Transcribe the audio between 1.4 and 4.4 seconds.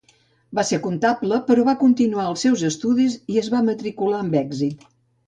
però va continuar els seus estudis i es va matricular amb